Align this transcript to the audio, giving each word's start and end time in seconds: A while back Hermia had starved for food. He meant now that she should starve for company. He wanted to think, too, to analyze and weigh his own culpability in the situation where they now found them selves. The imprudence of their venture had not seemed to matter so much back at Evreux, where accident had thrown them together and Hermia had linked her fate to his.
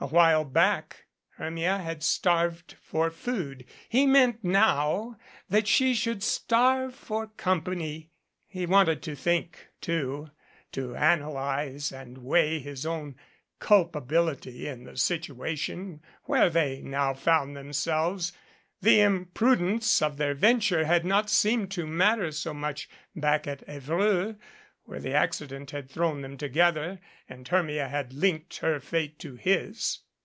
A 0.00 0.08
while 0.08 0.44
back 0.44 1.04
Hermia 1.36 1.78
had 1.78 2.02
starved 2.02 2.76
for 2.82 3.08
food. 3.08 3.64
He 3.88 4.04
meant 4.04 4.42
now 4.42 5.16
that 5.48 5.68
she 5.68 5.94
should 5.94 6.24
starve 6.24 6.92
for 6.92 7.28
company. 7.28 8.10
He 8.48 8.66
wanted 8.66 9.00
to 9.04 9.14
think, 9.14 9.68
too, 9.80 10.32
to 10.72 10.96
analyze 10.96 11.92
and 11.92 12.18
weigh 12.18 12.58
his 12.58 12.84
own 12.84 13.14
culpability 13.60 14.66
in 14.66 14.82
the 14.82 14.96
situation 14.96 16.02
where 16.24 16.50
they 16.50 16.80
now 16.82 17.14
found 17.14 17.56
them 17.56 17.72
selves. 17.72 18.32
The 18.80 19.00
imprudence 19.02 20.02
of 20.02 20.16
their 20.16 20.34
venture 20.34 20.84
had 20.84 21.04
not 21.04 21.30
seemed 21.30 21.70
to 21.70 21.86
matter 21.86 22.32
so 22.32 22.52
much 22.52 22.88
back 23.14 23.46
at 23.46 23.62
Evreux, 23.68 24.34
where 24.84 25.14
accident 25.14 25.70
had 25.70 25.88
thrown 25.88 26.22
them 26.22 26.36
together 26.36 26.98
and 27.28 27.46
Hermia 27.46 27.86
had 27.86 28.12
linked 28.12 28.56
her 28.58 28.80
fate 28.80 29.16
to 29.20 29.36
his. 29.36 30.00